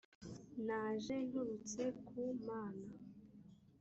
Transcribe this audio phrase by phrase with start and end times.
[0.65, 2.85] naje nturutse ku mana